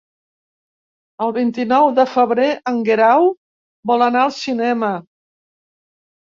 [1.25, 3.29] El vint-i-nou de febrer en Guerau
[3.93, 4.91] vol anar al cinema.